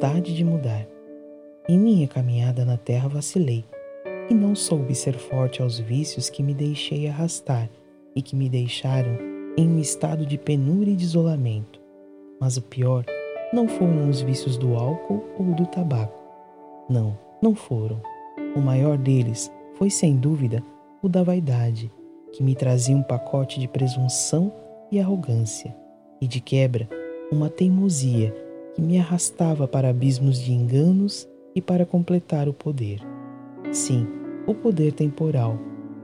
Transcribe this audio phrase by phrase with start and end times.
[0.00, 0.88] Vontade de mudar.
[1.68, 3.66] Em minha caminhada na terra vacilei
[4.30, 7.68] e não soube ser forte aos vícios que me deixei arrastar
[8.16, 9.18] e que me deixaram
[9.58, 11.78] em um estado de penúria e de isolamento.
[12.40, 13.04] Mas o pior
[13.52, 16.18] não foram os vícios do álcool ou do tabaco.
[16.88, 18.00] Não, não foram.
[18.56, 20.62] O maior deles foi, sem dúvida,
[21.02, 21.92] o da vaidade,
[22.32, 24.50] que me trazia um pacote de presunção
[24.90, 25.76] e arrogância,
[26.22, 26.88] e de quebra,
[27.30, 28.34] uma teimosia
[28.74, 33.00] que me arrastava para abismos de enganos e para completar o poder.
[33.72, 34.06] Sim,
[34.46, 35.58] o poder temporal,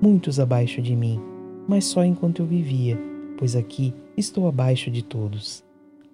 [0.00, 1.20] muitos abaixo de mim,
[1.68, 2.98] mas só enquanto eu vivia,
[3.36, 5.64] pois aqui estou abaixo de todos.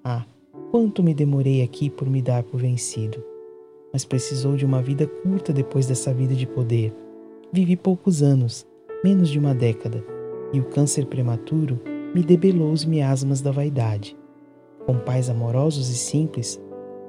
[0.04, 0.24] Ah,
[0.70, 3.22] quanto me demorei aqui por me dar por vencido.
[3.92, 6.94] Mas precisou de uma vida curta depois dessa vida de poder.
[7.52, 8.66] Vivi poucos anos,
[9.02, 10.04] menos de uma década,
[10.52, 11.80] e o câncer prematuro
[12.14, 14.16] me debelou os miasmas da vaidade.
[14.88, 16.58] Com pais amorosos e simples,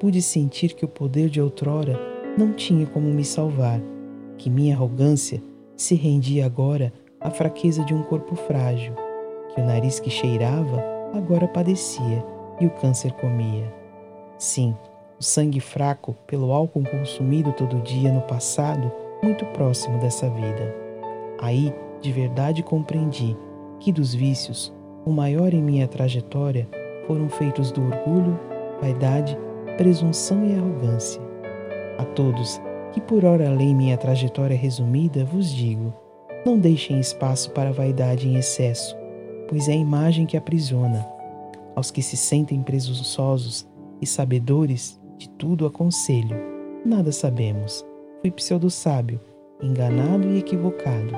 [0.02, 1.98] pude sentir que o poder de outrora
[2.38, 3.80] não tinha como me salvar,
[4.38, 5.42] que minha arrogância
[5.78, 8.94] se rendia agora à fraqueza de um corpo frágil,
[9.56, 10.84] que o nariz que cheirava
[11.14, 12.22] agora padecia
[12.60, 13.74] e o câncer comia.
[14.38, 14.76] Sim,
[15.18, 18.92] o sangue fraco pelo álcool consumido todo dia no passado,
[19.24, 20.76] muito próximo dessa vida.
[21.40, 23.38] Aí, de verdade compreendi
[23.80, 24.76] que dos vícios,
[25.06, 26.68] o maior em minha trajetória
[27.10, 28.40] foram feitos do orgulho,
[28.80, 29.36] vaidade,
[29.78, 31.20] presunção e arrogância.
[31.98, 32.62] A todos
[32.92, 35.92] que por ora leem minha trajetória resumida, vos digo:
[36.46, 38.96] não deixem espaço para vaidade em excesso,
[39.48, 41.04] pois é a imagem que aprisiona.
[41.76, 43.68] Aos que se sentem presunçosos
[44.00, 46.38] e sabedores de tudo aconselho:
[46.86, 47.84] nada sabemos.
[48.22, 49.20] Fui pseudo-sábio,
[49.60, 51.16] enganado e equivocado.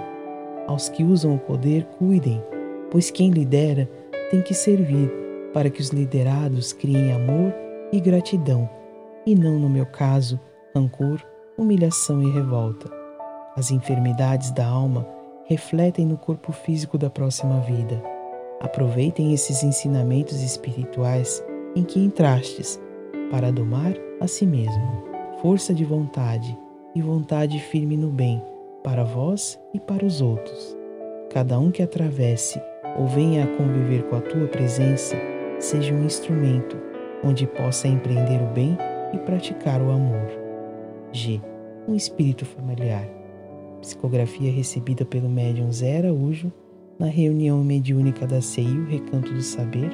[0.68, 2.41] Aos que usam o poder, cuidem,
[2.90, 3.90] pois quem lidera
[4.30, 5.21] tem que servir
[5.53, 7.53] para que os liderados criem amor
[7.91, 8.69] e gratidão,
[9.25, 10.39] e não, no meu caso,
[10.75, 11.22] rancor,
[11.57, 12.89] humilhação e revolta.
[13.56, 15.07] As enfermidades da alma
[15.45, 18.01] refletem no corpo físico da próxima vida.
[18.62, 21.44] Aproveitem esses ensinamentos espirituais
[21.75, 22.79] em que entrastes
[23.29, 25.03] para domar a si mesmo.
[25.41, 26.57] Força de vontade
[26.95, 28.41] e vontade firme no bem
[28.83, 30.78] para vós e para os outros.
[31.29, 32.62] Cada um que atravesse
[32.97, 35.16] ou venha a conviver com a tua presença
[35.62, 36.76] seja um instrumento
[37.24, 38.78] onde possa empreender o bem
[39.14, 40.28] e praticar o amor.
[41.12, 41.40] G.
[41.88, 43.08] Um espírito familiar.
[43.80, 46.52] Psicografia recebida pelo médium Zé Araújo
[47.00, 49.90] na reunião mediúnica da CEIU Recanto do Saber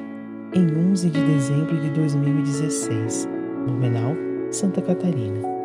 [0.54, 3.28] em 11 de dezembro de 2016,
[3.66, 4.14] no Menal,
[4.50, 5.57] Santa Catarina.